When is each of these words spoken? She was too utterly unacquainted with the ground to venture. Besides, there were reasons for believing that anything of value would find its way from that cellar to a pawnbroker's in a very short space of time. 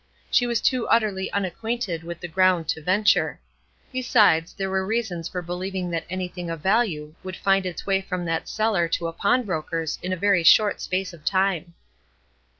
She 0.31 0.47
was 0.47 0.61
too 0.61 0.87
utterly 0.87 1.31
unacquainted 1.31 2.03
with 2.03 2.21
the 2.21 2.27
ground 2.27 2.67
to 2.69 2.81
venture. 2.81 3.39
Besides, 3.93 4.51
there 4.51 4.71
were 4.71 4.83
reasons 4.83 5.29
for 5.29 5.43
believing 5.43 5.91
that 5.91 6.07
anything 6.09 6.49
of 6.49 6.61
value 6.61 7.13
would 7.21 7.35
find 7.37 7.67
its 7.67 7.85
way 7.85 8.01
from 8.01 8.25
that 8.25 8.49
cellar 8.49 8.87
to 8.87 9.05
a 9.07 9.13
pawnbroker's 9.13 9.99
in 10.01 10.11
a 10.11 10.17
very 10.17 10.41
short 10.41 10.81
space 10.81 11.13
of 11.13 11.23
time. 11.23 11.75